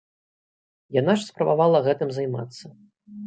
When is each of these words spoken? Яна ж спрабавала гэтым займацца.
Яна 0.99 1.13
ж 1.19 1.27
спрабавала 1.29 1.81
гэтым 1.87 2.09
займацца. 2.17 2.65